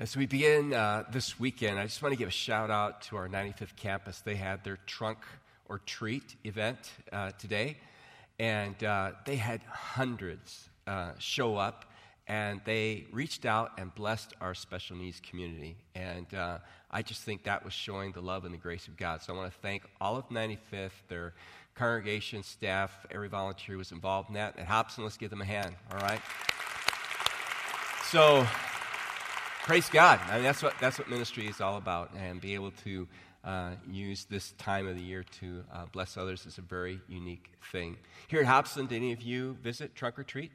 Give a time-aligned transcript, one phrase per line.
[0.00, 3.16] As we begin uh, this weekend, I just want to give a shout out to
[3.16, 4.20] our 95th campus.
[4.20, 5.18] They had their trunk
[5.68, 7.78] or treat event uh, today,
[8.38, 11.86] and uh, they had hundreds uh, show up,
[12.28, 15.74] and they reached out and blessed our special needs community.
[15.96, 16.58] And uh,
[16.92, 19.20] I just think that was showing the love and the grace of God.
[19.20, 21.34] So I want to thank all of 95th, their
[21.74, 24.54] congregation, staff, every volunteer who was involved in that.
[24.58, 26.20] And Hobson, let's give them a hand, all right?
[28.04, 28.46] So,
[29.68, 30.18] praise God.
[30.30, 32.10] I mean, that's what, that's what ministry is all about.
[32.16, 33.06] And be able to
[33.44, 37.50] uh, use this time of the year to uh, bless others is a very unique
[37.70, 37.98] thing.
[38.28, 40.52] Here at Hobson, did any of you visit Trunk or Treat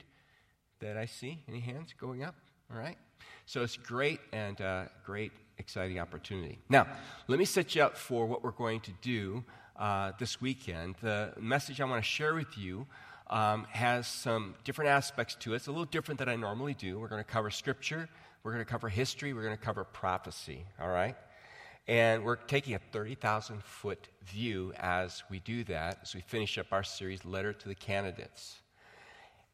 [0.79, 1.43] that I see?
[1.47, 2.33] Any hands going up?
[2.71, 2.97] All right.
[3.45, 6.57] So it's great and uh, great, exciting opportunity.
[6.67, 6.87] Now,
[7.27, 9.43] let me set you up for what we're going to do
[9.77, 10.95] uh, this weekend.
[11.03, 12.87] The message I want to share with you
[13.33, 15.55] um, has some different aspects to it.
[15.57, 16.99] It's a little different than I normally do.
[16.99, 18.07] We're going to cover scripture,
[18.43, 21.15] we're going to cover history, we're going to cover prophecy, all right?
[21.87, 26.67] And we're taking a 30,000 foot view as we do that, as we finish up
[26.71, 28.61] our series, Letter to the Candidates.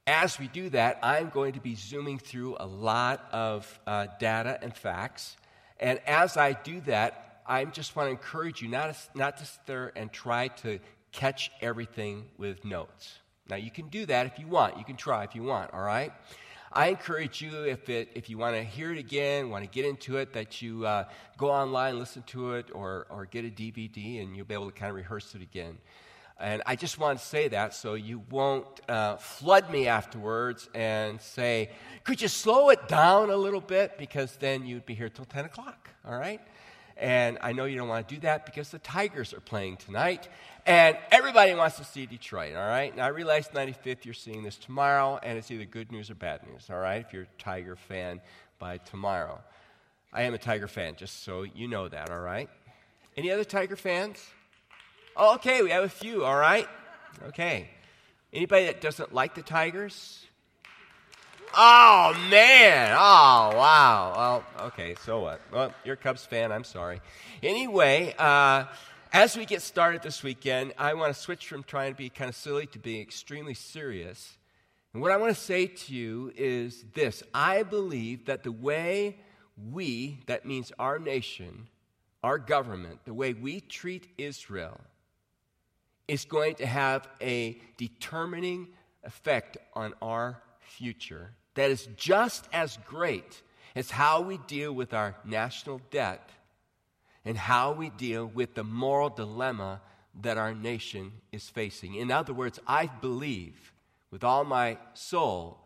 [0.06, 4.60] As we do that, I'm going to be zooming through a lot of uh, data
[4.62, 5.38] and facts.
[5.80, 9.66] And as I do that, I just want to encourage you not not to sit
[9.66, 10.80] there and try to
[11.12, 13.20] catch everything with notes.
[13.50, 14.78] Now, you can do that if you want.
[14.78, 16.12] You can try if you want, all right?
[16.72, 19.86] I encourage you, if, it, if you want to hear it again, want to get
[19.86, 21.06] into it, that you uh,
[21.38, 24.72] go online, listen to it, or, or get a DVD, and you'll be able to
[24.72, 25.80] kind of rehearse it again.
[26.40, 31.20] And I just want to say that so you won't uh, flood me afterwards and
[31.20, 31.72] say,
[32.04, 33.98] could you slow it down a little bit?
[33.98, 36.40] Because then you'd be here till 10 o'clock, all right?
[37.00, 40.28] And I know you don't want to do that because the Tigers are playing tonight.
[40.66, 42.96] And everybody wants to see Detroit, all right?
[42.96, 46.46] Now, I realize 95th, you're seeing this tomorrow, and it's either good news or bad
[46.46, 47.04] news, all right?
[47.06, 48.20] If you're a Tiger fan
[48.60, 49.40] by tomorrow.
[50.12, 52.50] I am a Tiger fan, just so you know that, all right?
[53.16, 54.24] Any other Tiger fans?
[55.16, 56.68] Oh, okay, we have a few, all right?
[57.28, 57.70] Okay.
[58.34, 60.26] Anybody that doesn't like the Tigers?
[61.56, 62.92] Oh, man.
[62.94, 64.14] Oh, wow.
[64.16, 65.42] Well, okay, so what?
[65.52, 66.52] Well, you're a Cubs fan.
[66.52, 67.02] I'm sorry.
[67.42, 68.66] Anyway, uh,
[69.12, 72.30] as we get started this weekend, I want to switch from trying to be kind
[72.30, 74.38] of silly to being extremely serious.
[74.94, 79.18] And what I want to say to you is this I believe that the way
[79.72, 81.68] we, that means our nation,
[82.24, 84.80] our government, the way we treat Israel,
[86.08, 88.68] is going to have a determining
[89.04, 93.42] effect on our future that is just as great
[93.76, 96.30] as how we deal with our national debt
[97.26, 99.82] and how we deal with the moral dilemma
[100.22, 101.96] that our nation is facing.
[101.96, 103.74] In other words, I believe
[104.12, 105.60] with all my soul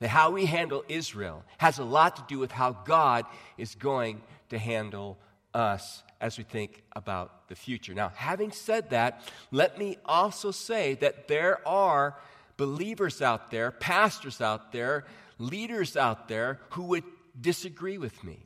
[0.00, 3.24] that how we handle Israel has a lot to do with how God
[3.56, 4.20] is going
[4.50, 5.18] to handle
[5.54, 7.94] us as we think about the future.
[7.94, 12.16] Now, having said that, let me also say that there are
[12.58, 15.06] believers out there, pastors out there,
[15.38, 17.04] leaders out there who would
[17.40, 18.44] disagree with me.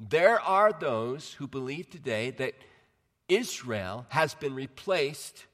[0.00, 2.54] There are those who believe today that
[3.28, 5.46] Israel has been replaced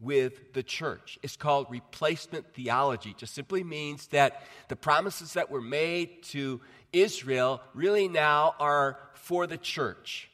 [0.00, 1.18] with the church.
[1.22, 3.10] It's called replacement theology.
[3.10, 6.60] It just simply means that the promises that were made to
[6.92, 10.30] Israel really now are for the church.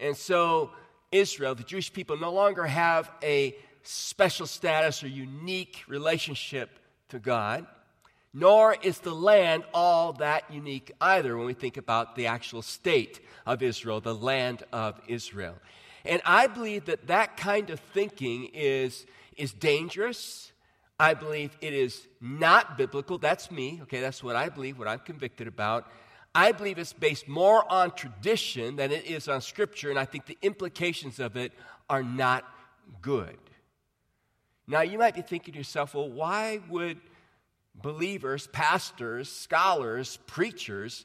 [0.00, 0.70] And so,
[1.12, 3.54] Israel, the Jewish people, no longer have a
[3.86, 7.66] special status or unique relationship to God,
[8.34, 13.20] nor is the land all that unique either when we think about the actual state
[13.46, 15.54] of Israel, the land of Israel.
[16.04, 20.52] And I believe that that kind of thinking is, is dangerous.
[20.98, 23.18] I believe it is not biblical.
[23.18, 23.80] That's me.
[23.82, 25.90] Okay, that's what I believe, what I'm convicted about.
[26.34, 30.26] I believe it's based more on tradition than it is on scripture, and I think
[30.26, 31.52] the implications of it
[31.88, 32.44] are not
[33.00, 33.38] good.
[34.68, 36.98] Now, you might be thinking to yourself, well, why would
[37.74, 41.04] believers, pastors, scholars, preachers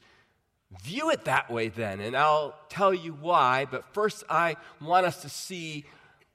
[0.82, 2.00] view it that way then?
[2.00, 5.86] And I'll tell you why, but first I want us to see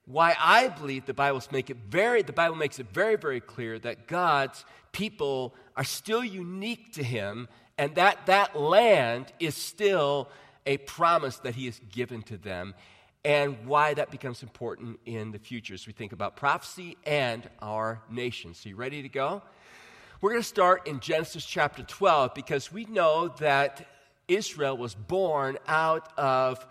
[0.06, 3.76] why I believe the Bible make it very the Bible makes it very very clear
[3.80, 10.30] that God's people are still unique to him and that that land is still
[10.64, 12.74] a promise that he has given to them
[13.26, 18.00] and why that becomes important in the future as we think about prophecy and our
[18.08, 18.54] nation.
[18.54, 19.42] So, you ready to go?
[20.20, 23.84] We're going to start in Genesis chapter 12 because we know that
[24.28, 26.64] Israel was born out of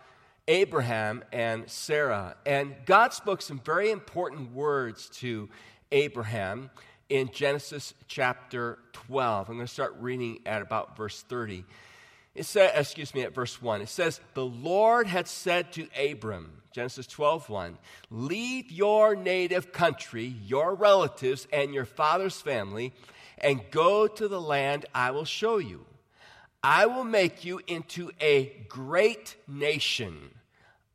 [0.48, 2.38] Abraham and Sarah.
[2.46, 5.50] And God spoke some very important words to
[5.92, 6.69] Abraham
[7.10, 9.50] in Genesis chapter 12.
[9.50, 11.66] I'm going to start reading at about verse 30.
[12.36, 16.62] It says, excuse me, at verse 1, it says, The Lord had said to Abram,
[16.74, 17.78] Genesis 12, 1,
[18.12, 22.94] Leave your native country, your relatives, and your father's family,
[23.38, 25.86] and go to the land I will show you.
[26.62, 30.31] I will make you into a great nation.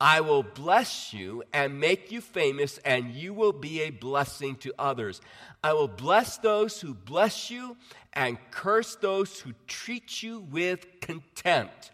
[0.01, 4.73] I will bless you and make you famous, and you will be a blessing to
[4.79, 5.21] others.
[5.63, 7.77] I will bless those who bless you
[8.13, 11.91] and curse those who treat you with contempt.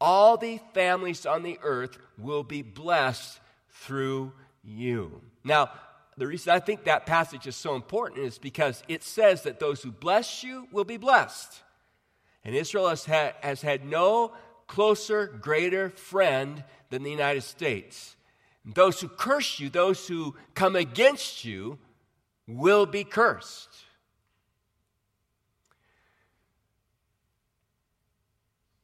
[0.00, 3.38] All the families on the earth will be blessed
[3.68, 4.32] through
[4.62, 5.20] you.
[5.44, 5.70] Now,
[6.16, 9.82] the reason I think that passage is so important is because it says that those
[9.82, 11.62] who bless you will be blessed.
[12.42, 14.32] And Israel has had, has had no
[14.66, 16.64] closer, greater friend
[16.94, 18.14] than the United States.
[18.64, 21.76] Those who curse you, those who come against you,
[22.46, 23.68] will be cursed.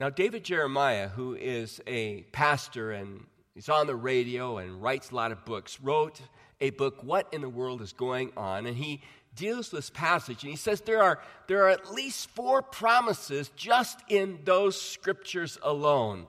[0.00, 5.14] Now, David Jeremiah, who is a pastor and he's on the radio and writes a
[5.14, 6.20] lot of books, wrote
[6.60, 8.66] a book, What in the World is Going On?
[8.66, 9.02] And he
[9.36, 13.50] deals with this passage and he says there are, there are at least four promises
[13.54, 16.26] just in those scriptures alone.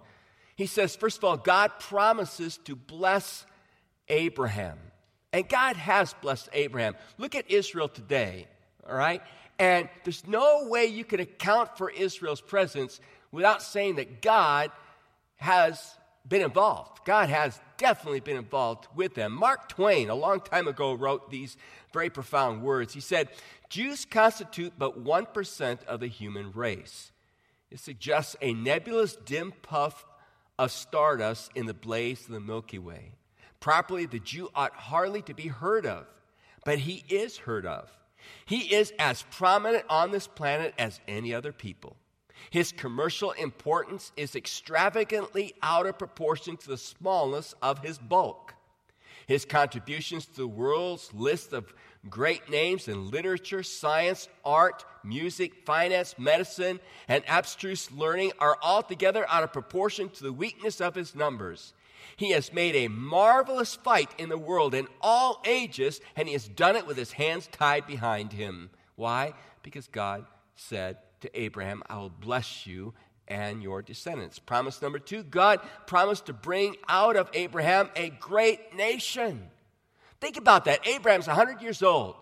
[0.61, 3.47] He says, first of all, God promises to bless
[4.09, 4.77] Abraham.
[5.33, 6.95] And God has blessed Abraham.
[7.17, 8.45] Look at Israel today,
[8.87, 9.23] all right?
[9.57, 12.99] And there's no way you can account for Israel's presence
[13.31, 14.69] without saying that God
[15.37, 15.95] has
[16.27, 17.05] been involved.
[17.05, 19.33] God has definitely been involved with them.
[19.33, 21.57] Mark Twain, a long time ago, wrote these
[21.91, 22.93] very profound words.
[22.93, 23.29] He said,
[23.69, 27.11] Jews constitute but 1% of the human race.
[27.71, 30.05] It suggests a nebulous dim puff
[30.61, 33.13] of stardust in the blaze of the Milky Way.
[33.59, 36.05] Properly, the Jew ought hardly to be heard of,
[36.63, 37.89] but he is heard of.
[38.45, 41.95] He is as prominent on this planet as any other people.
[42.51, 48.53] His commercial importance is extravagantly out of proportion to the smallness of his bulk.
[49.25, 51.73] His contributions to the world's list of
[52.09, 59.43] great names in literature, science, art, music, finance, medicine, and abstruse learning are altogether out
[59.43, 61.73] of proportion to the weakness of his numbers.
[62.15, 66.47] He has made a marvelous fight in the world in all ages, and he has
[66.47, 68.69] done it with his hands tied behind him.
[68.95, 69.33] Why?
[69.63, 70.25] Because God
[70.55, 72.93] said to Abraham, I will bless you
[73.27, 74.39] and your descendants.
[74.39, 79.49] Promise number two God promised to bring out of Abraham a great nation.
[80.21, 80.87] Think about that.
[80.87, 82.15] Abraham's 100 years old.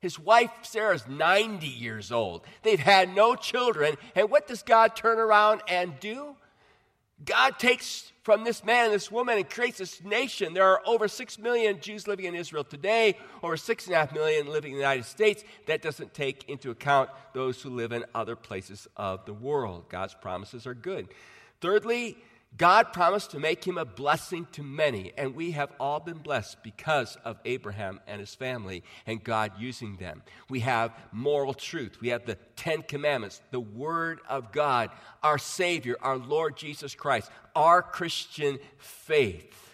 [0.00, 2.46] His wife Sarah's 90 years old.
[2.62, 3.96] They've had no children.
[4.14, 6.36] And what does God turn around and do?
[7.22, 10.54] God takes from this man and this woman and creates this nation.
[10.54, 14.78] There are over 6 million Jews living in Israel today, over 6.5 million living in
[14.78, 15.44] the United States.
[15.66, 19.90] That doesn't take into account those who live in other places of the world.
[19.90, 21.08] God's promises are good.
[21.60, 22.16] Thirdly,
[22.56, 26.62] God promised to make him a blessing to many, and we have all been blessed
[26.62, 30.22] because of Abraham and his family and God using them.
[30.48, 34.90] We have moral truth, we have the Ten Commandments, the Word of God,
[35.22, 39.69] our Savior, our Lord Jesus Christ, our Christian faith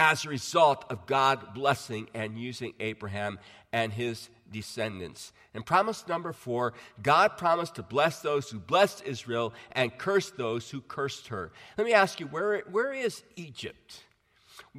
[0.00, 3.38] as a result of God blessing and using Abraham
[3.70, 5.30] and his descendants.
[5.52, 6.72] And promise number four
[7.02, 11.52] God promised to bless those who blessed Israel and curse those who cursed her.
[11.76, 14.02] Let me ask you, where, where is Egypt?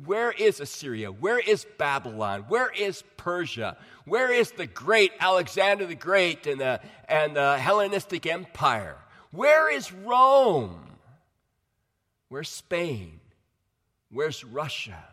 [0.05, 1.12] Where is Assyria?
[1.12, 2.45] Where is Babylon?
[2.48, 3.77] Where is Persia?
[4.05, 8.98] Where is the great Alexander the Great and the, and the Hellenistic Empire?
[9.29, 10.98] Where is Rome?
[12.29, 13.19] Where's Spain?
[14.10, 15.11] Where's Russia?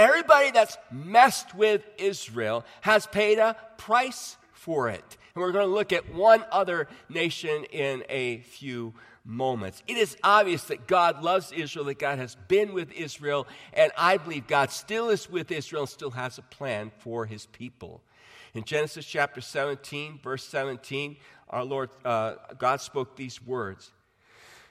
[0.00, 5.04] Everybody that's messed with Israel has paid a price for it.
[5.34, 8.94] And we're going to look at one other nation in a few
[9.26, 9.82] moments.
[9.86, 14.16] It is obvious that God loves Israel, that God has been with Israel, and I
[14.16, 18.00] believe God still is with Israel and still has a plan for his people.
[18.54, 21.18] In Genesis chapter 17, verse 17,
[21.50, 23.92] our Lord, uh, God spoke these words.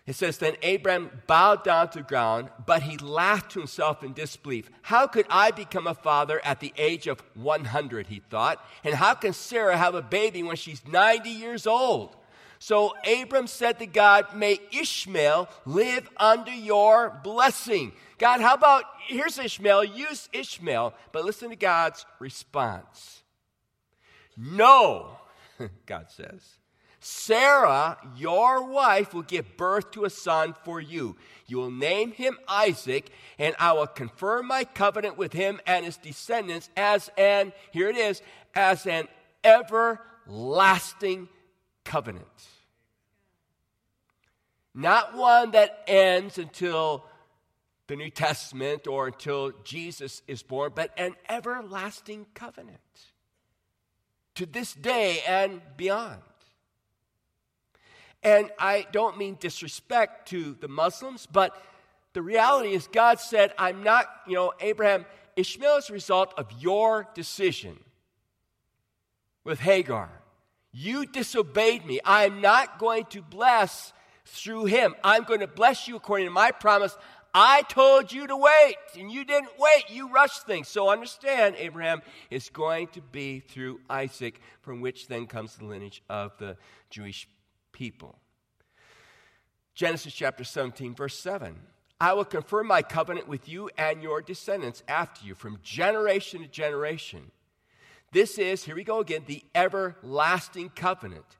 [0.09, 4.13] It says, Then Abram bowed down to the ground, but he laughed to himself in
[4.13, 4.67] disbelief.
[4.81, 8.65] How could I become a father at the age of 100, he thought?
[8.83, 12.15] And how can Sarah have a baby when she's 90 years old?
[12.57, 17.91] So Abram said to God, May Ishmael live under your blessing.
[18.17, 20.95] God, how about, here's Ishmael, use Ishmael.
[21.11, 23.21] But listen to God's response.
[24.35, 25.19] No,
[25.85, 26.58] God says.
[26.99, 31.15] Sarah, your wife, will give birth to a son for you.
[31.47, 35.97] You will name him Isaac, and I will confirm my covenant with him and his
[35.97, 38.21] descendants as an, here it is,
[38.53, 39.07] as an
[39.43, 41.29] everlasting
[41.85, 42.25] covenant.
[44.75, 47.03] not one that ends until
[47.87, 52.79] the New Testament or until Jesus is born, but an everlasting covenant
[54.35, 56.21] to this day and beyond.
[58.21, 61.55] And I don't mean disrespect to the Muslims, but
[62.13, 66.47] the reality is God said, I'm not, you know, Abraham, Ishmael is a result of
[66.59, 67.79] your decision
[69.45, 70.09] with Hagar.
[70.71, 71.99] You disobeyed me.
[72.03, 73.93] I am not going to bless
[74.25, 74.95] through him.
[75.03, 76.97] I'm going to bless you according to my promise.
[77.33, 79.83] I told you to wait, and you didn't wait.
[79.89, 80.67] You rushed things.
[80.67, 86.01] So understand, Abraham is going to be through Isaac, from which then comes the lineage
[86.09, 86.57] of the
[86.89, 87.27] Jewish
[87.79, 88.19] people.
[89.73, 91.55] Genesis chapter 17, verse 7.
[92.01, 96.47] I will confirm my covenant with you and your descendants after you from generation to
[96.47, 97.31] generation.
[98.11, 101.37] This is, here we go again, the everlasting covenant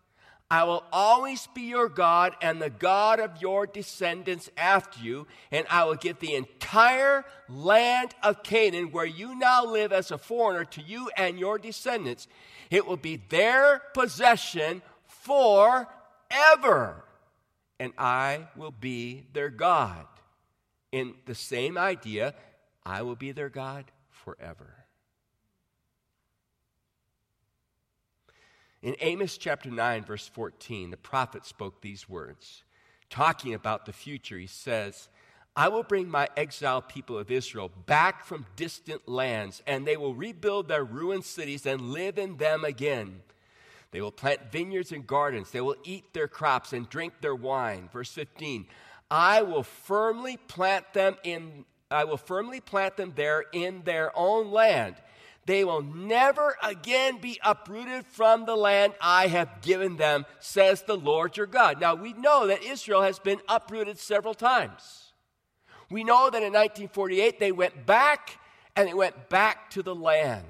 [0.52, 5.68] I will always be your God and the God of your descendants after you, and
[5.70, 10.66] I will give the entire land of Canaan, where you now live as a foreigner,
[10.66, 12.28] to you and your descendants.
[12.72, 14.82] It will be their possession
[16.30, 17.04] forever,
[17.80, 20.06] and I will be their God.
[20.92, 22.34] In the same idea,
[22.86, 24.76] I will be their God forever.
[28.82, 32.64] In Amos chapter 9, verse 14, the prophet spoke these words.
[33.10, 35.10] Talking about the future, he says,
[35.56, 40.16] I will bring my exiled people of Israel back from distant lands, and they will
[40.16, 43.22] rebuild their ruined cities and live in them again.
[43.92, 45.52] They will plant vineyards and gardens.
[45.52, 47.90] They will eat their crops and drink their wine.
[47.92, 48.68] Verse 15
[49.12, 54.52] I will firmly plant them in I will firmly plant them there in their own
[54.52, 54.96] land
[55.50, 60.96] they will never again be uprooted from the land I have given them, says the
[60.96, 61.82] Lord your God.
[61.82, 65.12] Now, we know that Israel has been uprooted several times.
[65.90, 68.38] We know that in 1948 they went back
[68.76, 70.46] and they went back to the land.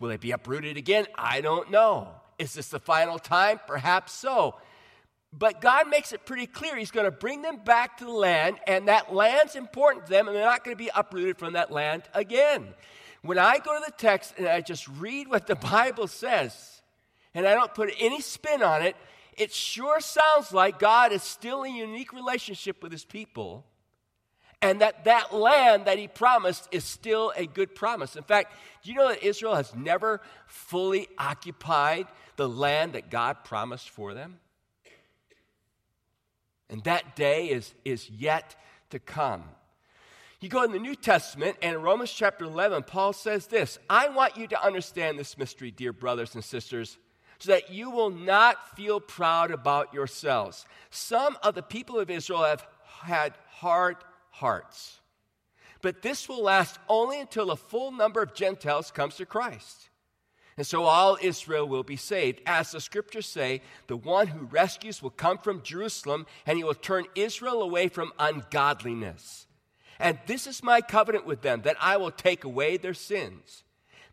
[0.00, 1.06] Will they be uprooted again?
[1.16, 2.08] I don't know.
[2.38, 3.60] Is this the final time?
[3.66, 4.56] Perhaps so.
[5.32, 8.58] But God makes it pretty clear He's going to bring them back to the land,
[8.66, 11.70] and that land's important to them, and they're not going to be uprooted from that
[11.70, 12.68] land again.
[13.22, 16.82] When I go to the text and I just read what the Bible says,
[17.34, 18.96] and I don't put any spin on it,
[19.36, 23.64] it sure sounds like God is still in unique relationship with his people
[24.64, 28.16] and that that land that he promised is still a good promise.
[28.16, 32.06] In fact, do you know that Israel has never fully occupied
[32.36, 34.38] the land that God promised for them?
[36.70, 38.56] And that day is, is yet
[38.88, 39.44] to come.
[40.40, 44.08] You go in the New Testament, and in Romans chapter 11, Paul says this I
[44.08, 46.96] want you to understand this mystery, dear brothers and sisters,
[47.38, 50.64] so that you will not feel proud about yourselves.
[50.88, 52.66] Some of the people of Israel have
[53.02, 53.96] had hard
[54.34, 55.00] hearts,
[55.80, 59.90] but this will last only until a full number of Gentiles comes to Christ.
[60.56, 62.40] And so all Israel will be saved.
[62.46, 66.74] As the scriptures say, the one who rescues will come from Jerusalem, and he will
[66.74, 69.46] turn Israel away from ungodliness.
[69.98, 73.64] And this is my covenant with them, that I will take away their sins.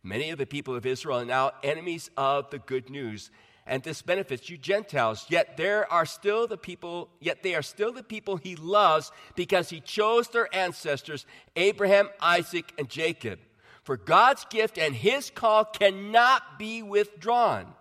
[0.04, 3.30] Many of the people of Israel are now enemies of the good news,
[3.66, 5.26] and this benefits you Gentiles.
[5.30, 9.70] Yet there are still the people, yet they are still the people he loves because
[9.70, 11.26] he chose their ancestors,
[11.56, 13.40] Abraham, Isaac, and Jacob.
[13.84, 17.74] For God's gift and his call cannot be withdrawn.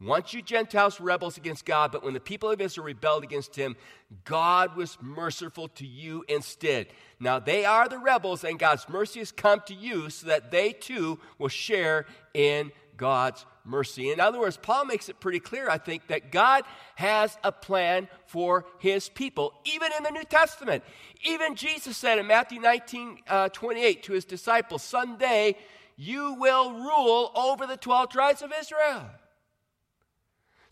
[0.00, 3.76] Once you Gentiles rebels against God, but when the people of Israel rebelled against him,
[4.24, 6.88] God was merciful to you instead.
[7.20, 10.72] Now they are the rebels, and God's mercy has come to you so that they
[10.72, 14.12] too will share in God's mercy.
[14.12, 16.64] In other words, Paul makes it pretty clear, I think, that God
[16.96, 20.84] has a plan for his people, even in the New Testament.
[21.24, 25.56] Even Jesus said in Matthew 19 uh, 28 to his disciples, Someday
[25.96, 29.04] you will rule over the 12 tribes of Israel.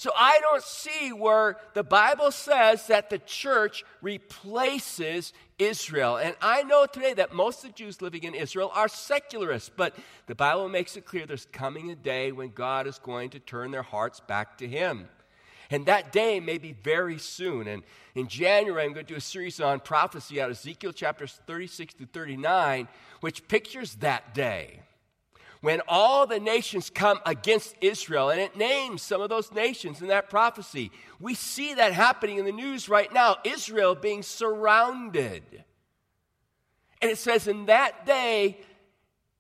[0.03, 6.17] So I don't see where the Bible says that the church replaces Israel.
[6.17, 9.95] And I know today that most of the Jews living in Israel are secularists, but
[10.27, 13.71] the Bible makes it clear there's coming a day when God is going to turn
[13.71, 15.07] their hearts back to Him.
[15.71, 17.69] And that day may be very soon.
[17.69, 17.85] And
[18.17, 21.95] in January, I'm going to do a series on prophecy out of Ezekiel chapters 36
[21.95, 22.89] to 39,
[23.21, 24.81] which pictures that day
[25.63, 30.09] when all the nations come against Israel, and it names some of those nations in
[30.09, 30.91] that prophecy.
[31.21, 35.45] We see that happening in the news right now Israel being surrounded.
[37.01, 38.59] And it says, In that day,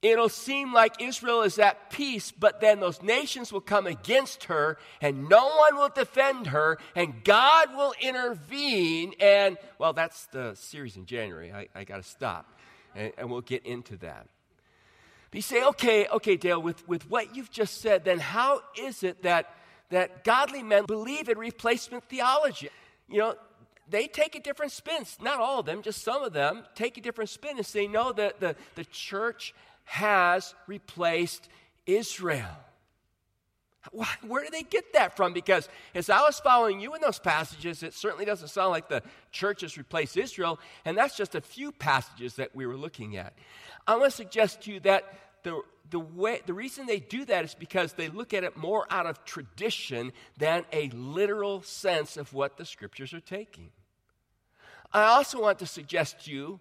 [0.01, 4.79] it'll seem like Israel is at peace, but then those nations will come against her,
[5.01, 9.15] and no one will defend her, and God will intervene.
[9.19, 11.53] And, well, that's the series in January.
[11.53, 12.49] I, I got to stop,
[12.95, 14.29] and, and, we'll get into that.
[15.33, 19.03] But you say, okay, okay, Dale, with, with what you've just said, then how is
[19.03, 19.55] it that,
[19.89, 22.69] that godly men believe in replacement theology?
[23.09, 23.35] You know,
[23.89, 25.05] they take a different spin.
[25.23, 28.13] Not all of them, just some of them take a different spin and say, no,
[28.13, 31.49] the, the, the church has replaced
[31.87, 32.59] Israel.
[33.91, 35.33] Where do they get that from?
[35.33, 39.03] Because as I was following you in those passages, it certainly doesn't sound like the
[39.33, 43.33] church has replaced Israel, and that's just a few passages that we were looking at.
[43.87, 45.13] I want to suggest to you that
[45.43, 48.87] the, the, way, the reason they do that is because they look at it more
[48.91, 53.71] out of tradition than a literal sense of what the scriptures are taking.
[54.93, 56.61] I also want to suggest to you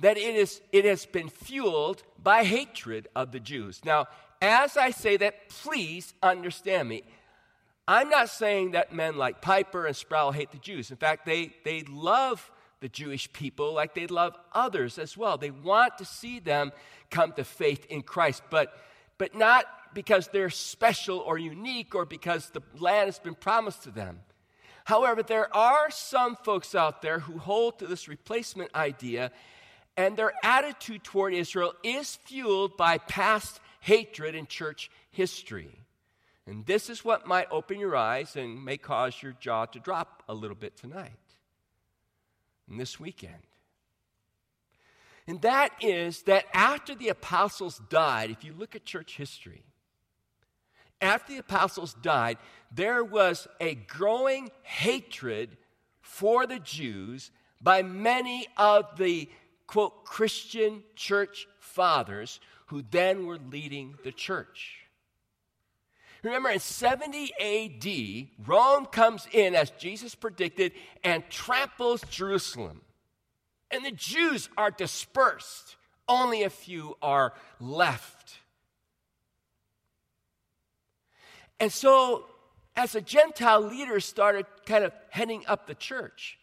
[0.00, 3.80] that it, is, it has been fueled by hatred of the Jews.
[3.84, 4.06] Now,
[4.40, 7.02] as I say that, please understand me.
[7.86, 10.90] I'm not saying that men like Piper and Sproul hate the Jews.
[10.90, 12.50] In fact, they, they love
[12.84, 15.38] the Jewish people like they love others as well.
[15.38, 16.70] They want to see them
[17.10, 18.78] come to faith in Christ, but,
[19.16, 19.64] but not
[19.94, 24.20] because they're special or unique or because the land has been promised to them.
[24.84, 29.30] However, there are some folks out there who hold to this replacement idea
[29.96, 35.78] and their attitude toward Israel is fueled by past hatred in church history.
[36.46, 40.22] And this is what might open your eyes and may cause your jaw to drop
[40.28, 41.14] a little bit tonight
[42.68, 43.42] and this weekend.
[45.26, 49.64] And that is that after the apostles died, if you look at church history,
[51.00, 52.38] after the apostles died,
[52.70, 55.56] there was a growing hatred
[56.00, 57.30] for the Jews
[57.60, 59.28] by many of the
[59.66, 64.83] quote, Christian church fathers who then were leading the church.
[66.24, 70.72] Remember, in 70 AD, Rome comes in, as Jesus predicted,
[71.04, 72.80] and tramples Jerusalem.
[73.70, 75.76] And the Jews are dispersed,
[76.08, 78.38] only a few are left.
[81.60, 82.24] And so,
[82.74, 86.38] as the Gentile leaders started kind of heading up the church,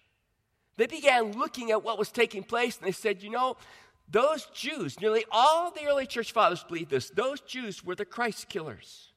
[0.77, 3.57] they began looking at what was taking place and they said, you know,
[4.09, 8.47] those Jews, nearly all the early church fathers believed this, those Jews were the Christ
[8.47, 9.10] killers.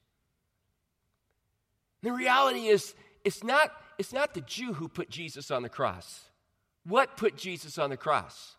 [2.04, 6.22] The reality is, it's not, it's not the Jew who put Jesus on the cross.
[6.86, 8.56] What put Jesus on the cross?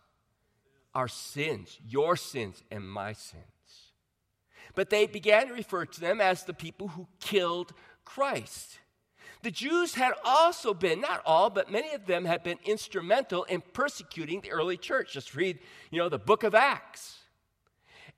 [0.94, 3.44] Our sins, your sins, and my sins.
[4.74, 7.72] But they began to refer to them as the people who killed
[8.04, 8.78] Christ.
[9.42, 13.62] The Jews had also been, not all, but many of them had been instrumental in
[13.72, 15.12] persecuting the early church.
[15.12, 15.58] Just read,
[15.90, 17.18] you know, the book of Acts.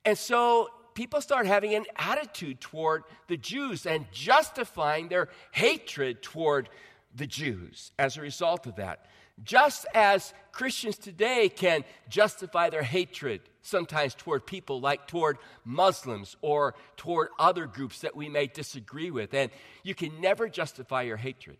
[0.04, 6.68] And so people start having an attitude toward the Jews and justifying their hatred toward
[7.14, 9.06] the Jews as a result of that.
[9.44, 16.74] Just as Christians today can justify their hatred sometimes toward people like toward Muslims or
[16.96, 19.32] toward other groups that we may disagree with.
[19.34, 19.52] And
[19.84, 21.58] you can never justify your hatred.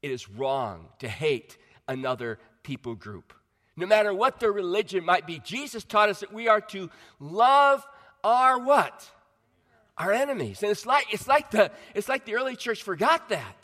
[0.00, 3.34] It is wrong to hate another people group.
[3.76, 7.86] No matter what their religion might be, Jesus taught us that we are to love
[8.22, 9.10] our what?
[9.96, 10.62] Our enemies.
[10.62, 13.56] And it's like, it's like, the, it's like the early church forgot that.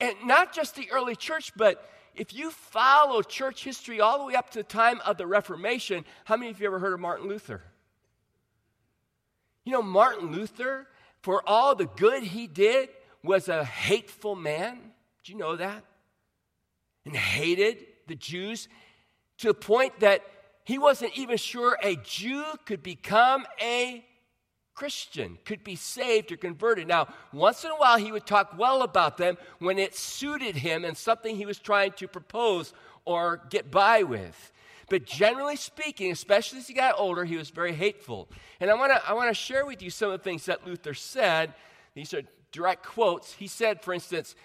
[0.00, 4.34] And not just the early church, but if you follow church history all the way
[4.34, 7.28] up to the time of the Reformation, how many of you ever heard of Martin
[7.28, 7.62] Luther?
[9.64, 10.86] You know, Martin Luther,
[11.22, 12.90] for all the good he did,
[13.22, 14.78] was a hateful man.
[15.24, 15.84] Do you know that?
[17.04, 18.68] And hated the Jews
[19.38, 20.22] to the point that
[20.64, 24.04] he wasn't even sure a Jew could become a
[24.74, 26.86] Christian, could be saved or converted.
[26.86, 30.84] Now, once in a while, he would talk well about them when it suited him
[30.84, 34.52] and something he was trying to propose or get by with.
[34.88, 38.28] But generally speaking, especially as he got older, he was very hateful.
[38.60, 40.94] And I want to I wanna share with you some of the things that Luther
[40.94, 41.54] said.
[41.94, 43.32] These are direct quotes.
[43.32, 44.36] He said, for instance,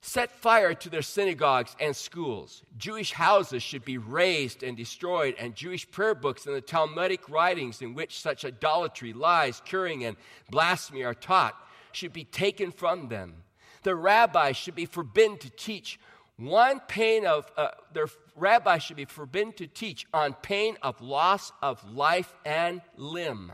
[0.00, 2.62] set fire to their synagogues and schools.
[2.76, 7.82] Jewish houses should be razed and destroyed, and Jewish prayer books and the Talmudic writings
[7.82, 10.16] in which such idolatry, lies, curing, and
[10.50, 11.54] blasphemy are taught
[11.92, 13.42] should be taken from them.
[13.82, 15.98] The rabbis should be forbidden to teach
[16.36, 18.06] one pain of uh, their
[18.36, 23.50] rabbis should be forbidden to teach on pain of loss of life and limb.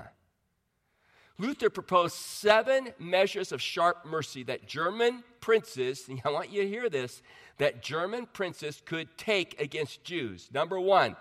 [1.39, 6.89] Luther proposed seven measures of sharp mercy that German princes, I want you to hear
[6.89, 7.23] this,
[7.59, 10.49] that German princes could take against Jews.
[10.53, 11.17] Number one,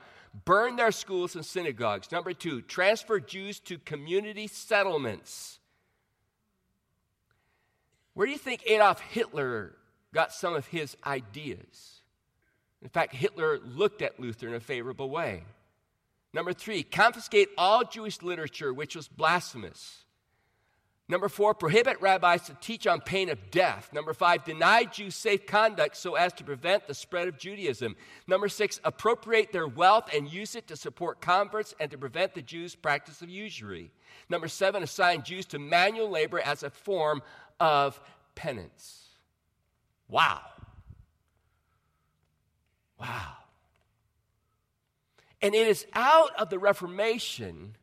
[0.45, 2.12] burn their schools and synagogues.
[2.12, 5.60] Number two, transfer Jews to community settlements.
[8.13, 9.76] Where do you think Adolf Hitler
[10.13, 12.02] got some of his ideas?
[12.84, 15.43] In fact, Hitler looked at Luther in a favorable way.
[16.34, 20.04] Number three, confiscate all Jewish literature which was blasphemous.
[21.10, 23.91] Number four, prohibit rabbis to teach on pain of death.
[23.93, 27.98] Number five, deny Jews safe conduct so as to prevent the spread of Judaism.
[28.26, 32.41] Number six, appropriate their wealth and use it to support converts and to prevent the
[32.41, 33.91] Jews' practice of usury.
[34.30, 37.22] Number seven, assign Jews to manual labor as a form
[37.60, 38.00] of
[38.34, 39.10] penance.
[40.08, 40.41] Wow.
[42.98, 43.34] Wow.
[45.43, 47.75] And it is out of the Reformation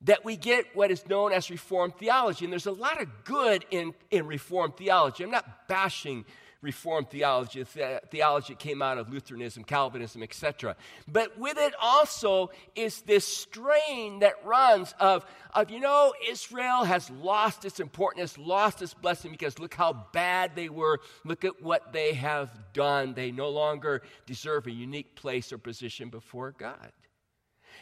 [0.00, 2.44] that we get what is known as Reformed theology.
[2.46, 5.22] And there's a lot of good in, in Reformed theology.
[5.22, 6.24] I'm not bashing
[6.62, 10.76] Reformed theology, the theology came out of Lutheranism, Calvinism, etc.
[11.08, 17.10] But with it also is this strain that runs of, of, you know, Israel has
[17.10, 21.00] lost its importance, lost its blessing because look how bad they were.
[21.24, 23.14] Look at what they have done.
[23.14, 26.92] They no longer deserve a unique place or position before God.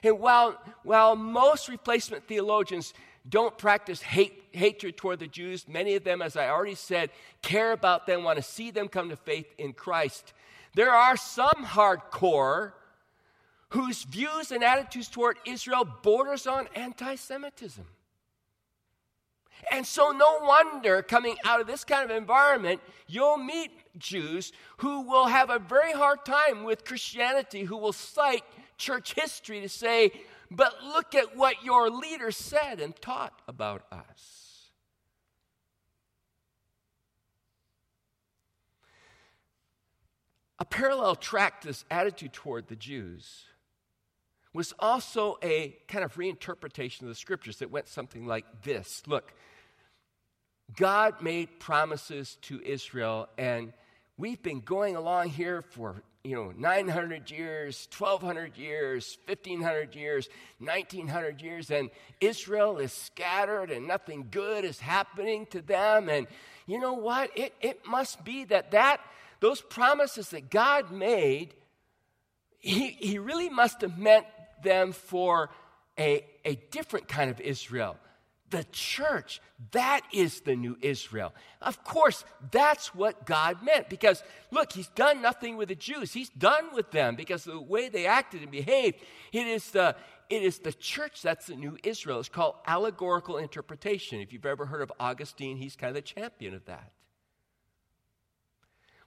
[0.02, 2.94] And while, while most replacement theologians
[3.28, 7.10] don't practice hate, hatred toward the Jews, many of them, as I already said,
[7.42, 10.32] care about them, want to see them come to faith in Christ.
[10.74, 12.72] There are some hardcore
[13.70, 17.84] whose views and attitudes toward Israel borders on anti-Semitism.
[19.70, 25.02] And so, no wonder coming out of this kind of environment, you'll meet Jews who
[25.02, 28.44] will have a very hard time with Christianity, who will cite
[28.80, 30.10] church history to say,
[30.50, 34.70] but look at what your leader said and taught about us.
[40.58, 43.44] A parallel track to this attitude toward the Jews
[44.52, 49.32] was also a kind of reinterpretation of the scriptures that went something like this Look,
[50.76, 53.72] God made promises to Israel, and
[54.18, 60.28] we've been going along here for you know 900 years 1200 years 1500 years
[60.58, 66.08] 1900 years and israel is scattered and nothing good is happening to them.
[66.08, 66.26] And
[66.66, 67.30] you know what?
[67.36, 69.00] It, it must be that that
[69.40, 71.54] those promises that god made
[72.58, 74.26] he, he really must have meant
[74.62, 75.48] them for
[75.98, 77.96] a, a different kind of israel
[78.50, 79.40] the church.
[79.72, 81.32] That is the new Israel.
[81.60, 86.12] Of course, that's what God meant because, look, He's done nothing with the Jews.
[86.12, 88.98] He's done with them because the way they acted and behaved.
[89.32, 89.96] It is the,
[90.28, 92.20] it is the church that's the new Israel.
[92.20, 94.20] It's called allegorical interpretation.
[94.20, 96.92] If you've ever heard of Augustine, he's kind of the champion of that.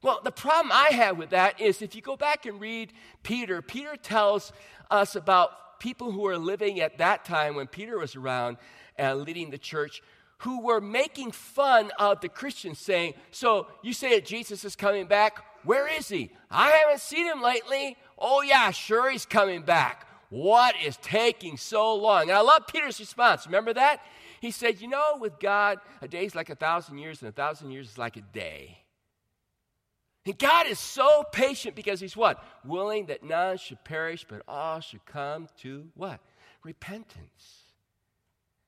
[0.01, 2.91] Well, the problem I have with that is if you go back and read
[3.23, 4.51] Peter, Peter tells
[4.91, 8.57] us about people who were living at that time when Peter was around
[8.99, 10.01] uh, leading the church
[10.39, 15.07] who were making fun of the Christians, saying, So you say that Jesus is coming
[15.07, 15.43] back?
[15.63, 16.31] Where is he?
[16.51, 17.95] I haven't seen him lately.
[18.17, 20.05] Oh, yeah, sure, he's coming back.
[20.29, 22.23] What is taking so long?
[22.23, 23.45] And I love Peter's response.
[23.45, 24.01] Remember that?
[24.41, 27.33] He said, You know, with God, a day is like a thousand years, and a
[27.33, 28.79] thousand years is like a day.
[30.25, 32.43] And God is so patient because He's what?
[32.65, 36.19] Willing that none should perish, but all should come to what?
[36.63, 37.62] Repentance.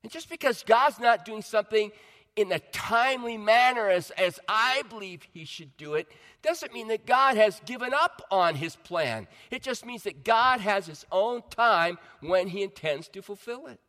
[0.05, 1.91] And just because God's not doing something
[2.35, 6.07] in a timely manner as, as I believe he should do it,
[6.43, 9.27] doesn't mean that God has given up on his plan.
[9.49, 13.81] It just means that God has his own time when he intends to fulfill it,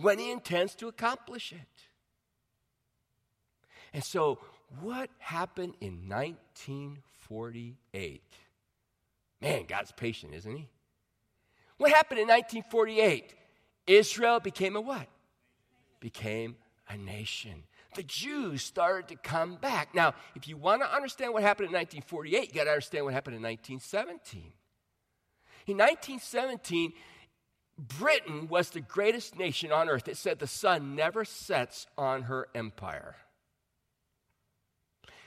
[0.00, 1.82] when he intends to accomplish it.
[3.92, 4.38] And so,
[4.80, 8.22] what happened in 1948?
[9.42, 10.70] Man, God's patient, isn't he?
[11.76, 13.34] What happened in 1948?
[13.86, 15.06] Israel became a what?
[16.00, 16.56] Became
[16.88, 17.64] a nation.
[17.94, 19.94] The Jews started to come back.
[19.94, 23.14] Now, if you want to understand what happened in 1948, you got to understand what
[23.14, 24.52] happened in 1917.
[25.66, 26.92] In 1917,
[27.78, 30.08] Britain was the greatest nation on earth.
[30.08, 33.16] It said the sun never sets on her empire.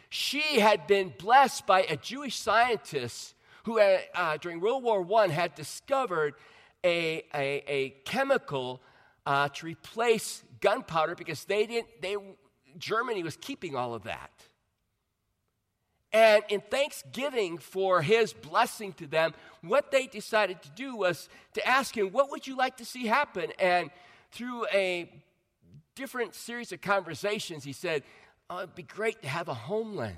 [0.09, 5.55] She had been blessed by a Jewish scientist who, uh, during World War I, had
[5.55, 6.35] discovered
[6.83, 8.81] a, a, a chemical
[9.25, 12.15] uh, to replace gunpowder because they didn't, they,
[12.77, 14.31] Germany was keeping all of that.
[16.13, 21.67] And in thanksgiving for his blessing to them, what they decided to do was to
[21.67, 23.51] ask him, What would you like to see happen?
[23.59, 23.89] And
[24.31, 25.11] through a
[25.95, 28.03] different series of conversations, he said,
[28.49, 30.15] oh, It'd be great to have a homeland.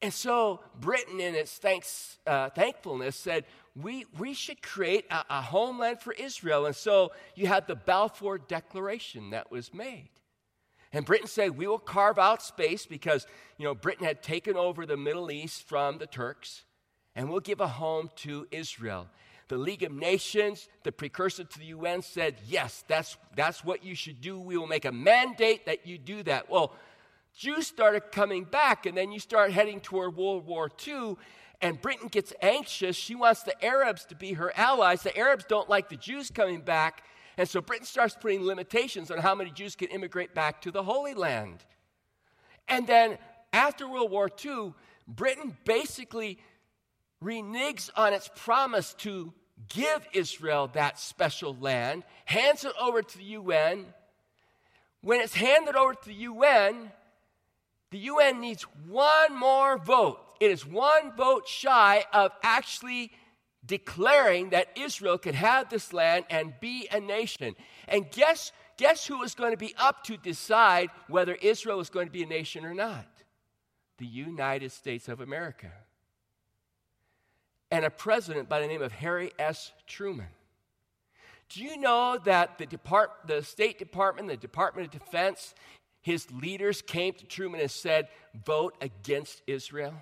[0.00, 3.44] And so Britain, in its thanks, uh, thankfulness, said,
[3.80, 6.66] we, we should create a, a homeland for Israel.
[6.66, 10.10] And so you had the Balfour Declaration that was made.
[10.92, 13.26] And Britain said, we will carve out space because,
[13.58, 16.62] you know, Britain had taken over the Middle East from the Turks,
[17.16, 19.08] and we'll give a home to Israel.
[19.48, 23.96] The League of Nations, the precursor to the UN, said, yes, that's, that's what you
[23.96, 24.38] should do.
[24.38, 26.48] We will make a mandate that you do that.
[26.48, 26.76] Well,
[27.36, 31.16] Jews started coming back, and then you start heading toward World War II,
[31.60, 32.96] and Britain gets anxious.
[32.96, 35.02] She wants the Arabs to be her allies.
[35.02, 37.04] The Arabs don't like the Jews coming back,
[37.36, 40.82] and so Britain starts putting limitations on how many Jews can immigrate back to the
[40.82, 41.64] Holy Land.
[42.68, 43.18] And then
[43.52, 44.74] after World War II,
[45.06, 46.38] Britain basically
[47.22, 49.32] reneges on its promise to
[49.68, 53.86] give Israel that special land, hands it over to the UN.
[55.00, 56.90] When it's handed over to the UN,
[57.90, 60.23] the UN needs one more vote.
[60.40, 63.12] It is one vote shy of actually
[63.66, 67.54] declaring that Israel could have this land and be a nation.
[67.88, 72.06] And guess, guess who is going to be up to decide whether Israel is going
[72.06, 73.06] to be a nation or not?
[73.98, 75.70] The United States of America.
[77.70, 79.72] And a president by the name of Harry S.
[79.86, 80.28] Truman.
[81.48, 85.54] Do you know that the, Depart- the State Department, the Department of Defense,
[86.00, 88.08] his leaders came to Truman and said,
[88.44, 89.94] Vote against Israel.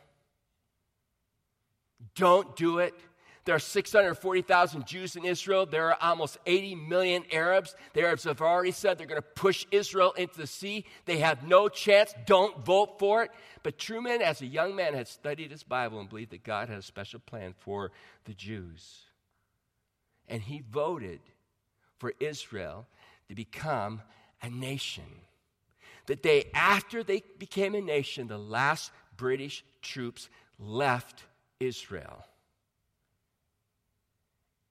[2.14, 2.94] Don't do it.
[3.44, 5.66] There are 640,000 Jews in Israel.
[5.66, 7.74] There are almost 80 million Arabs.
[7.92, 10.84] The Arabs have already said they're going to push Israel into the sea.
[11.06, 12.14] They have no chance.
[12.24, 13.32] Don't vote for it.
[13.64, 16.78] But Truman, as a young man, had studied his Bible and believed that God had
[16.78, 17.90] a special plan for
[18.26, 19.00] the Jews.
[20.28, 21.20] And he voted
[21.98, 22.86] for Israel
[23.28, 24.02] to become
[24.40, 25.04] a nation.
[26.06, 30.28] The day after they became a nation, the last British troops
[30.60, 31.24] left
[31.66, 32.24] Israel.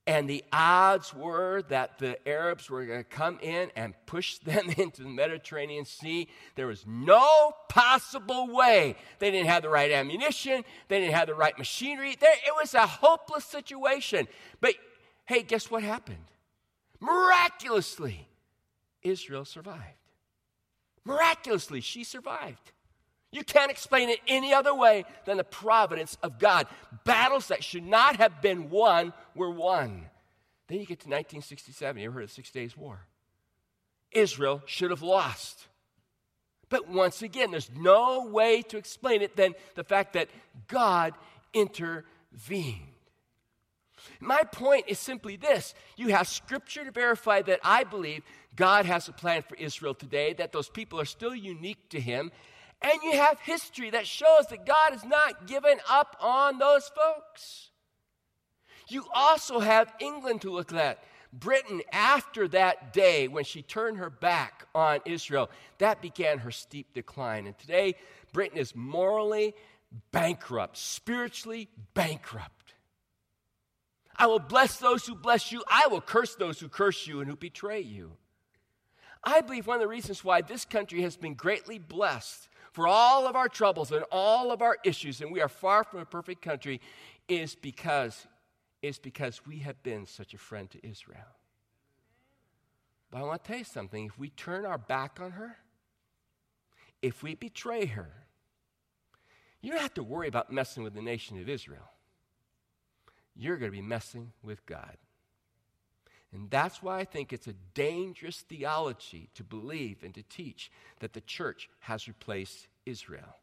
[0.08, 4.70] And the odds were that the Arabs were going to come in and push them
[4.78, 6.28] into the Mediterranean Sea.
[6.56, 8.96] There was no possible way.
[9.20, 12.12] They didn't have the right ammunition, they didn't have the right machinery.
[12.20, 14.28] It was a hopeless situation.
[14.60, 14.74] But
[15.26, 16.26] hey, guess what happened?
[17.00, 18.28] Miraculously,
[19.02, 19.82] Israel survived.
[21.04, 22.72] Miraculously, she survived.
[23.32, 26.68] You can't explain it any other way than the providence of God.
[27.06, 30.06] Battles that should not have been won were won.
[30.68, 32.02] Then you get to 1967.
[32.02, 33.06] You ever heard of the Six Days War?
[34.12, 35.68] Israel should have lost.
[36.68, 40.30] But once again, there's no way to explain it than the fact that
[40.68, 41.14] God
[41.54, 42.88] intervened.
[44.20, 48.24] My point is simply this you have scripture to verify that I believe
[48.56, 52.32] God has a plan for Israel today, that those people are still unique to Him,
[52.82, 57.70] and you have history that shows that God has not given up on those folks.
[58.88, 61.04] You also have England to look at.
[61.34, 66.94] Britain, after that day when she turned her back on Israel, that began her steep
[66.94, 67.48] decline.
[67.48, 67.96] And today,
[68.34, 69.54] Britain is morally
[70.12, 72.74] bankrupt, spiritually bankrupt.
[74.16, 77.30] I will bless those who bless you, I will curse those who curse you and
[77.30, 78.12] who betray you.
[79.24, 83.28] I believe one of the reasons why this country has been greatly blessed for all
[83.28, 86.42] of our troubles and all of our issues, and we are far from a perfect
[86.42, 86.80] country,
[87.28, 88.28] is because,
[88.82, 91.36] is because we have been such a friend to Israel.
[93.12, 94.06] But I want to tell you something.
[94.06, 95.58] If we turn our back on her,
[97.02, 98.10] if we betray her,
[99.62, 101.92] you don't have to worry about messing with the nation of Israel.
[103.36, 104.98] You're going to be messing with God.
[106.34, 111.14] And that's why I think it's a dangerous theology to believe and to teach that
[111.14, 113.38] the church has replaced Israel.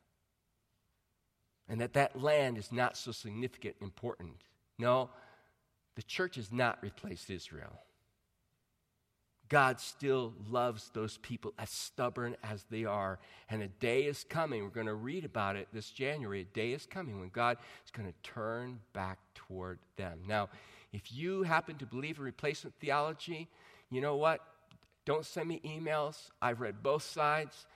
[1.69, 4.43] And that that land is not so significant and important.
[4.79, 5.11] No,
[5.97, 7.79] the church has not replaced Israel.
[9.49, 13.19] God still loves those people as stubborn as they are.
[13.49, 16.43] And a day is coming, we're going to read about it this January.
[16.43, 20.21] A day is coming when God is going to turn back toward them.
[20.27, 20.49] Now,
[20.93, 23.49] if you happen to believe in replacement theology,
[23.91, 24.41] you know what?
[25.05, 26.31] Don't send me emails.
[26.41, 27.67] I've read both sides.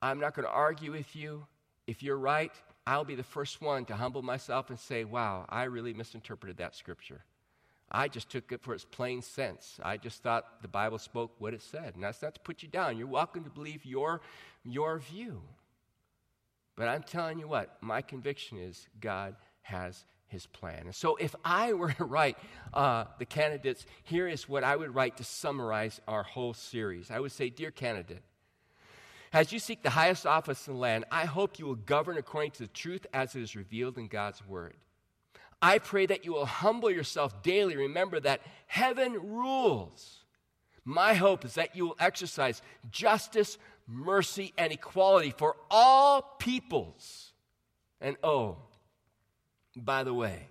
[0.00, 1.46] I'm not going to argue with you.
[1.86, 2.52] If you're right,
[2.86, 6.74] I'll be the first one to humble myself and say, wow, I really misinterpreted that
[6.74, 7.24] scripture.
[7.90, 9.78] I just took it for its plain sense.
[9.82, 11.94] I just thought the Bible spoke what it said.
[11.94, 12.96] And that's not to put you down.
[12.96, 14.22] You're welcome to believe your,
[14.64, 15.42] your view.
[16.74, 20.86] But I'm telling you what, my conviction is God has his plan.
[20.86, 22.36] And so, if I were to write
[22.74, 27.10] uh, the candidates, here is what I would write to summarize our whole series.
[27.10, 28.22] I would say, Dear candidate,
[29.32, 32.52] As you seek the highest office in the land, I hope you will govern according
[32.52, 34.74] to the truth as it is revealed in God's word.
[35.60, 37.76] I pray that you will humble yourself daily.
[37.76, 40.24] Remember that heaven rules.
[40.84, 47.32] My hope is that you will exercise justice, mercy, and equality for all peoples.
[48.00, 48.56] And oh,
[49.76, 50.48] by the way,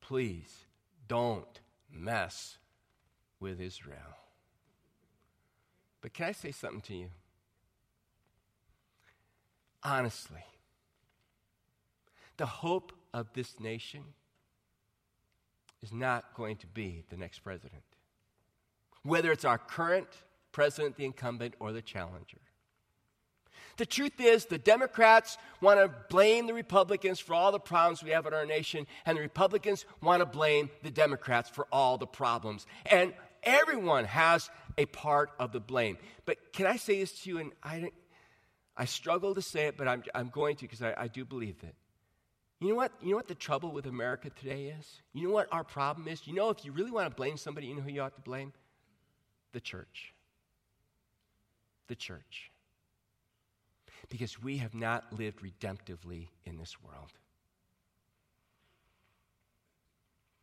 [0.00, 0.66] please
[1.06, 2.58] don't mess
[3.40, 4.18] with Israel.
[6.00, 7.10] But can I say something to you?
[9.82, 10.44] Honestly,
[12.36, 14.02] the hope of this nation
[15.82, 17.82] is not going to be the next president,
[19.02, 20.08] whether it's our current
[20.52, 22.38] president, the incumbent, or the challenger.
[23.76, 28.10] The truth is, the Democrats want to blame the Republicans for all the problems we
[28.10, 32.06] have in our nation, and the Republicans want to blame the Democrats for all the
[32.06, 32.66] problems.
[32.86, 35.98] And everyone has a part of the blame.
[36.24, 37.38] But can I say this to you?
[37.38, 37.90] And I,
[38.76, 41.56] I struggle to say it, but I'm, I'm going to because I, I do believe
[41.62, 41.74] it.
[42.60, 42.92] You know what?
[43.02, 45.02] You know what the trouble with America today is?
[45.12, 46.26] You know what our problem is?
[46.26, 48.22] You know, if you really want to blame somebody, you know who you ought to
[48.22, 48.52] blame?
[49.52, 50.14] The church.
[51.88, 52.50] The church.
[54.08, 57.12] Because we have not lived redemptively in this world.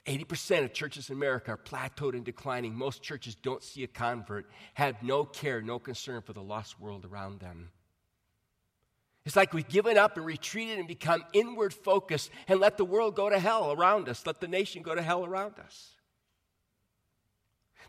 [0.06, 2.76] 80% of churches in America are plateaued and declining.
[2.76, 7.06] Most churches don't see a convert, have no care, no concern for the lost world
[7.06, 7.70] around them.
[9.26, 13.16] It's like we've given up and retreated and become inward focused and let the world
[13.16, 15.92] go to hell around us, let the nation go to hell around us.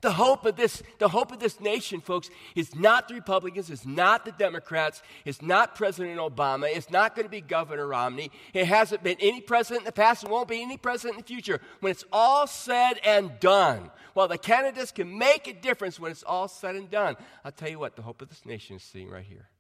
[0.03, 3.87] The hope of this, the hope of this nation, folks, is not the Republicans, it's
[3.87, 8.33] not the Democrats, it's not President Obama, it's not going to be Governor Romney.
[8.53, 11.27] It hasn't been any president in the past and won't be any president in the
[11.27, 11.61] future.
[11.79, 16.25] When it's all said and done, while the candidates can make a difference when it's
[16.25, 19.09] all said and done, I'll tell you what, the hope of this nation is sitting
[19.09, 19.51] right here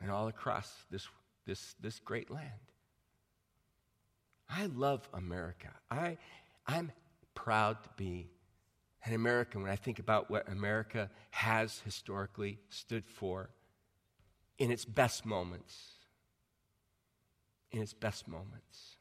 [0.00, 1.06] and all across this,
[1.46, 2.48] this, this great land.
[4.48, 5.68] I love America.
[5.90, 6.16] I,
[6.66, 6.90] I'm
[7.34, 8.30] proud to be
[9.04, 13.50] an American when I think about what America has historically stood for
[14.58, 15.92] in its best moments.
[17.72, 18.96] In its best moments.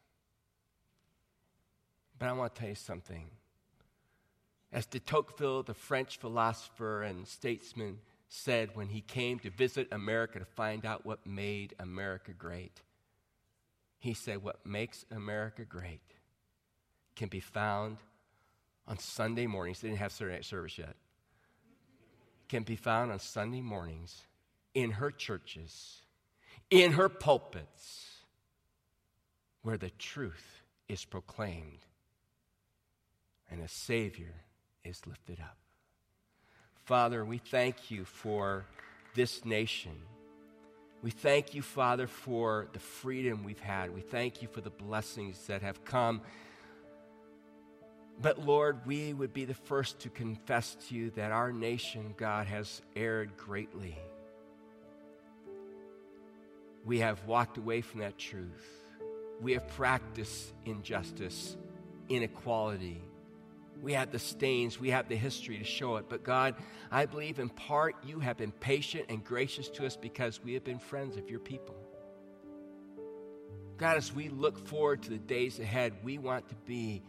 [2.18, 3.30] But I want to tell you something.
[4.72, 10.40] As de Tocqueville, the French philosopher and statesman, said when he came to visit America
[10.40, 12.82] to find out what made America great.
[14.00, 16.00] He said, What makes America great
[17.16, 17.98] can be found
[18.92, 19.80] on Sunday mornings.
[19.80, 20.96] They didn't have Sunday service yet.
[22.50, 24.24] Can be found on Sunday mornings
[24.74, 26.02] in her churches,
[26.70, 28.18] in her pulpits,
[29.62, 31.86] where the truth is proclaimed
[33.50, 34.34] and a Savior
[34.84, 35.58] is lifted up.
[36.84, 38.66] Father, we thank you for
[39.16, 39.96] this nation.
[41.02, 43.94] We thank you, Father, for the freedom we've had.
[43.96, 46.22] We thank you for the blessings that have come.
[48.22, 52.48] But Lord, we would be the first to confess to you that our nation, God,
[52.48, 53.98] has erred greatly.
[56.86, 58.86] We have walked away from that truth.
[59.40, 61.58] We have practiced injustice,
[62.10, 63.02] inequality,
[63.82, 66.06] we have the stains, we have the history to show it.
[66.08, 66.56] But God,
[66.92, 70.64] I believe in part you have been patient and gracious to us because we have
[70.64, 71.76] been friends of your people.
[73.78, 77.02] God, as we look forward to the days ahead, we want to be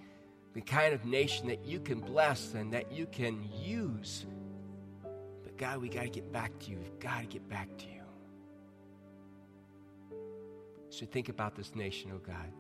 [0.55, 4.27] the kind of nation that you can bless and that you can use.
[5.03, 6.79] But God, we got to get back to you.
[6.79, 8.03] We've got to get back to you.
[10.91, 12.53] So think about this nation, oh God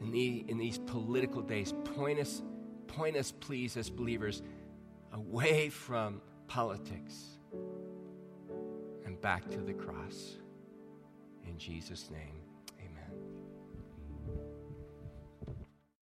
[0.00, 1.74] in, the, in these political days.
[1.84, 2.42] Point us,
[2.86, 4.42] point us, please, as believers,
[5.12, 7.38] away from politics
[9.04, 10.36] and back to the cross.
[11.46, 12.37] In Jesus' name.